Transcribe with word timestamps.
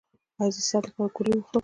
ایا 0.39 0.47
زه 0.55 0.61
د 0.63 0.65
سر 0.69 0.81
درد 0.83 0.87
لپاره 0.91 1.11
ګولۍ 1.15 1.33
وخورم؟ 1.35 1.59